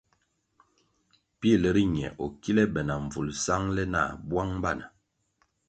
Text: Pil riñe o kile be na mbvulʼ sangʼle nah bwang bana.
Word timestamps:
Pil 1.39 1.61
riñe 1.75 2.07
o 2.23 2.25
kile 2.41 2.63
be 2.73 2.81
na 2.87 2.95
mbvulʼ 3.05 3.37
sangʼle 3.45 3.83
nah 3.93 4.09
bwang 4.29 4.53
bana. 4.63 4.85